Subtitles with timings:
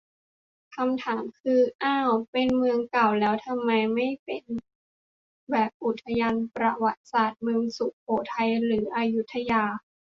[0.75, 4.43] คำถามคือ อ้าวเป็นเมืองเก่าแล้วทำไมไม่เป็น
[5.51, 9.63] แบบอุทยานประวัติศาสตร์ เมืองสุโขทัย หรืออยุธยา